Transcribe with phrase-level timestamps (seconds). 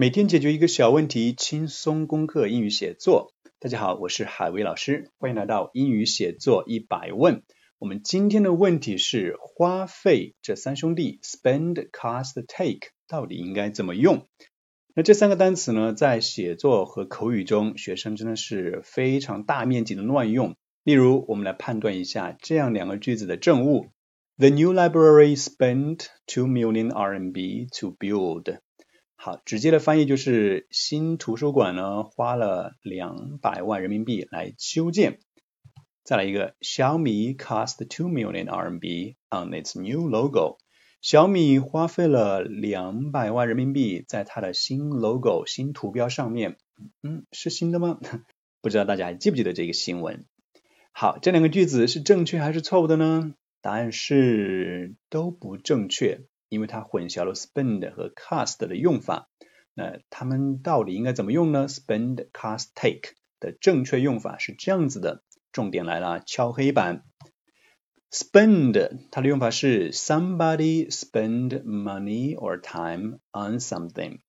[0.00, 3.34] 每天解决一个小问题，轻松攻克英语写作。
[3.58, 7.42] 大家好，我是海威老师，欢迎来到英语写作一百问。
[7.78, 14.26] 我们今天的问题是花费这三兄弟 spend, cost, take 到底应该怎么用？
[14.94, 20.56] 那这三个单词呢，在写作和口语中，学生真的是非常大面积的乱用。
[20.82, 23.88] 例如，我们来判断一下这样两个句子的正误
[24.38, 28.60] ：The new library spent two million RMB to build。
[29.22, 35.18] 好，直接的翻译就是新图书馆呢花了两百万人民币来修建。
[36.04, 40.56] 再来一个，小米 cost two million RMB on its new logo。
[41.02, 46.56] 小米花费了两百万人民币在它的新 logo 新图标上面。
[47.02, 48.00] 嗯，是新的吗？
[48.62, 50.24] 不知道大家还记不记得这个新闻？
[50.92, 53.34] 好，这两个句子是正确还是错误的呢？
[53.60, 56.22] 答案是都不正确。
[56.49, 59.29] 因为它混淆了 spend 和 cost 的用法，
[59.73, 61.67] 那它们到底应该怎么用呢？
[61.67, 67.03] spend, cost, take 的正确用法是这样子的，重点来了，敲黑板。
[68.11, 74.19] spend 它的用法是 somebody spend money or time on something。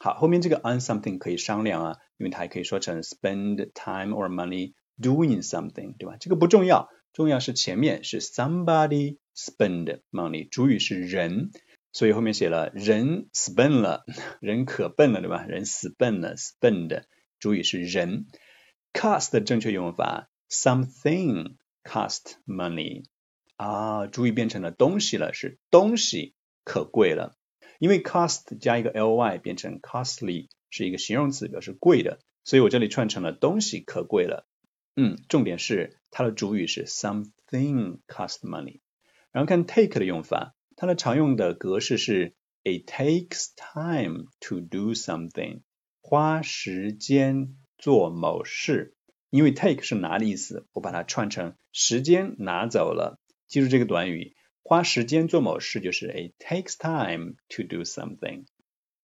[0.00, 6.16] 好，后面这个 on something 可以商量啊，因为它还可以说成 spend time or money doing something，对吧？
[6.18, 11.52] 这个不重要，重要是前面是 somebody spend money，主语是人。
[11.93, 14.05] 所以后面写了人死笨了，
[14.39, 15.45] 人可笨了，对吧？
[15.45, 17.03] 人死笨了，spend
[17.39, 18.27] 主语是人。
[18.93, 23.05] cost 的正确用法，something cost money
[23.55, 27.37] 啊，主语变成了东西了，是东西可贵了。
[27.79, 34.47] 因为 cost 加一个 ly 变成 costly，是一个形容词，表示贵的，所以我这里串成了东西可贵了。
[34.95, 38.81] 嗯，重点是它的主语是 something cost money。
[39.31, 40.53] 然后看 take 的用法。
[40.81, 45.61] 它的常用的格式是 It takes time to do something，
[46.01, 48.95] 花时间做某事。
[49.29, 53.19] 因为 take 是拿的意思，我把它串成时间拿走了。
[53.47, 58.45] 记住这个短语，花时间做某事就是 It takes time to do something。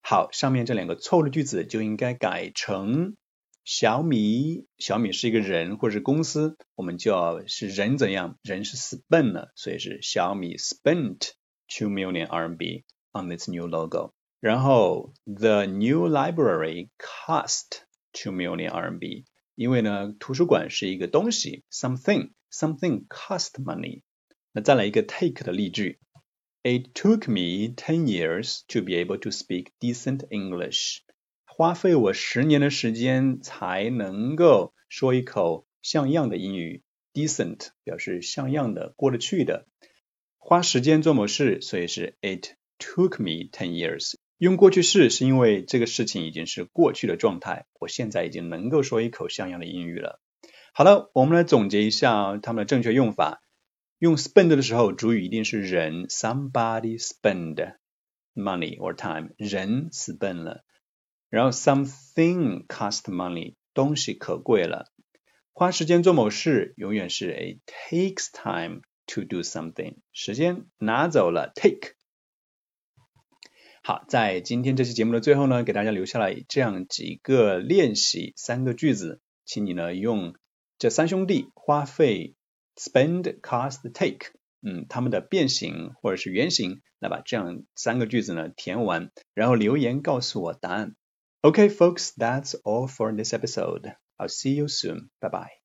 [0.00, 3.18] 好，上面这两个错误的句子就应该改成
[3.66, 8.38] 小米，小米是一个人或者是公司，我们就要是人怎样？
[8.42, 11.32] 人是死笨了，所以是小米 spent。
[11.67, 14.13] two million RMB on its new logo.
[14.39, 19.25] 然后 the new library cost two million RMB，
[19.55, 24.01] 因为呢图书馆是一个东西，something something cost money。
[24.51, 25.99] 那再来一个 take 的例句，
[26.63, 30.99] It took me ten years to be able to speak decent English。
[31.45, 36.83] 花费我十年的时间才能够说一口像样的英语。
[37.13, 39.67] decent 表示像样的、过得去的。
[40.38, 44.14] 花时间做某事，所以是 It took me ten years。
[44.38, 50.20] 用过去式是因为这个事情已经是过去的状态，我现在已经能够说一口像样的英语了。
[50.72, 53.42] 好了，我们来总结一下它们的正确用法。
[53.98, 57.74] 用 spend 的时候，主语一定是人，somebody spend
[58.32, 60.64] money or time，人死笨了。
[61.28, 64.86] 然后 something cost money，东西可贵了。
[65.52, 68.82] 花时间做某事，永远是 It takes time。
[69.07, 71.95] to do something，时间拿走了 take。
[73.83, 80.35] 好，在今天这期节目的最后呢，给大家留下了这样几个练习，三个句子，请你呢用
[80.77, 82.35] 这三兄弟花费
[82.75, 90.95] spend cost take，嗯，他们的变形或者是原形，来把这样三个句子呢填完，然后留言告诉我答案。
[91.41, 93.95] Okay, folks, that's all for this episode.
[94.17, 95.09] I'll see you soon.
[95.19, 95.56] Bye bye.